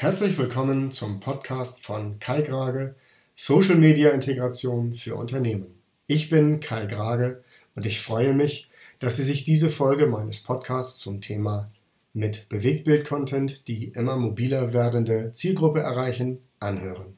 [0.00, 2.94] Herzlich willkommen zum Podcast von Kai Grage,
[3.34, 5.74] Social Media Integration für Unternehmen.
[6.06, 7.42] Ich bin Kai Grage
[7.74, 11.72] und ich freue mich, dass Sie sich diese Folge meines Podcasts zum Thema
[12.14, 17.16] mit Bewegtbild-Content die immer mobiler werdende Zielgruppe erreichen, anhören.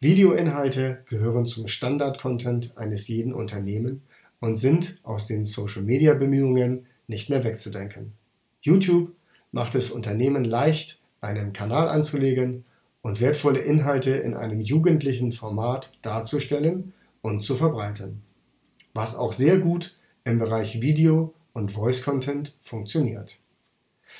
[0.00, 4.02] Videoinhalte gehören zum Standard-Content eines jeden Unternehmen
[4.38, 8.12] und sind aus den Social-Media-Bemühungen nicht mehr wegzudenken.
[8.60, 9.12] YouTube
[9.50, 12.64] macht es Unternehmen leicht, einen Kanal anzulegen
[13.02, 18.22] und wertvolle Inhalte in einem jugendlichen Format darzustellen und zu verbreiten,
[18.92, 23.40] was auch sehr gut im Bereich Video und Voice Content funktioniert.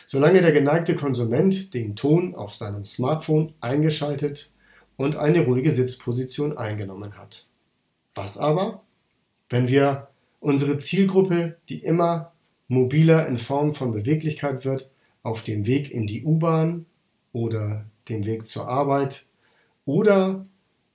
[0.06, 4.52] Solange der geneigte Konsument den Ton auf seinem Smartphone eingeschaltet
[4.96, 7.46] und eine ruhige Sitzposition eingenommen hat.
[8.14, 8.82] Was aber,
[9.48, 10.08] wenn wir
[10.40, 12.32] unsere Zielgruppe, die immer
[12.68, 14.90] mobiler in Form von Beweglichkeit wird,
[15.22, 16.86] auf dem Weg in die U-Bahn
[17.34, 19.26] oder dem Weg zur Arbeit
[19.84, 20.46] oder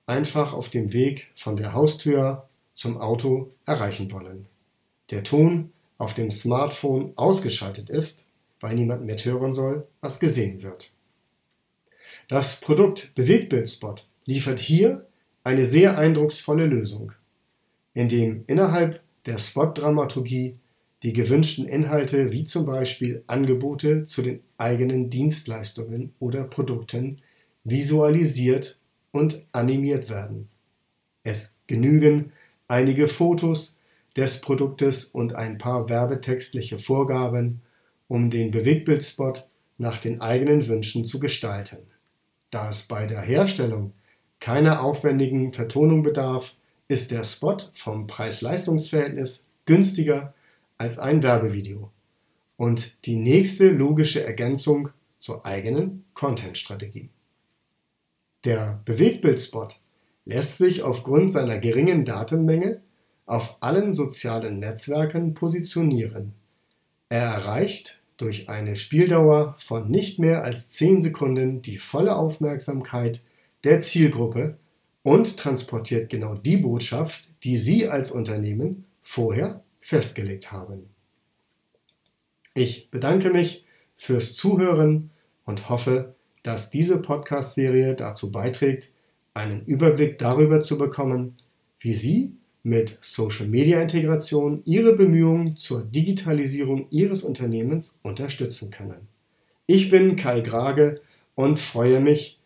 [0.06, 4.48] einfach auf dem Weg von der Haustür zum Auto erreichen wollen.
[5.10, 8.26] Der Ton auf dem Smartphone ausgeschaltet ist,
[8.58, 10.92] weil niemand mithören soll, was gesehen wird.
[12.28, 15.06] Das Produkt Bewegtbildspot liefert hier
[15.44, 17.12] eine sehr eindrucksvolle Lösung,
[17.92, 20.56] indem innerhalb der Spot-Dramaturgie
[21.02, 27.22] die gewünschten Inhalte wie zum Beispiel Angebote zu den eigenen Dienstleistungen oder Produkten
[27.64, 28.78] visualisiert
[29.12, 30.48] und animiert werden.
[31.22, 32.32] Es genügen
[32.68, 33.78] einige Fotos
[34.16, 37.62] des Produktes und ein paar werbetextliche Vorgaben,
[38.08, 39.46] um den Bewegtbildspot
[39.78, 41.78] nach den eigenen Wünschen zu gestalten.
[42.50, 43.92] Da es bei der Herstellung
[44.40, 46.54] keiner aufwendigen Vertonung bedarf,
[46.88, 50.34] ist der Spot vom Preis-Leistungs-Verhältnis günstiger
[50.80, 51.90] als ein Werbevideo
[52.56, 57.10] und die nächste logische Ergänzung zur eigenen Content-Strategie.
[58.46, 59.78] Der Bewegtbildspot
[60.24, 62.80] lässt sich aufgrund seiner geringen Datenmenge
[63.26, 66.32] auf allen sozialen Netzwerken positionieren.
[67.10, 73.22] Er erreicht durch eine Spieldauer von nicht mehr als 10 Sekunden die volle Aufmerksamkeit
[73.64, 74.56] der Zielgruppe
[75.02, 80.90] und transportiert genau die Botschaft, die Sie als Unternehmen vorher festgelegt haben.
[82.54, 83.64] Ich bedanke mich
[83.96, 85.10] fürs Zuhören
[85.44, 88.90] und hoffe, dass diese Podcast-Serie dazu beiträgt,
[89.34, 91.36] einen Überblick darüber zu bekommen,
[91.78, 92.32] wie Sie
[92.62, 99.08] mit Social-Media-Integration Ihre Bemühungen zur Digitalisierung Ihres Unternehmens unterstützen können.
[99.66, 101.00] Ich bin Kai Grage
[101.34, 102.38] und freue mich,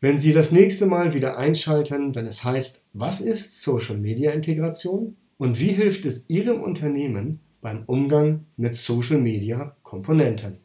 [0.00, 5.16] wenn Sie das nächste Mal wieder einschalten, wenn es heißt, was ist Social-Media-Integration?
[5.38, 10.58] Und wie hilft es Ihrem Unternehmen beim Umgang mit Social-Media-Komponenten?